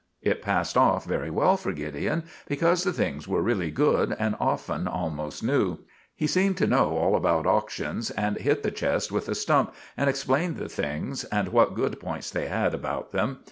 [0.23, 4.87] It passed off very well for Gideon, because the things were really good, and often
[4.87, 5.77] almost new.
[6.15, 10.09] He seemed to know all about auctions, and hit the chest with a stump, and
[10.09, 13.37] explained the things, and what good points they had about them.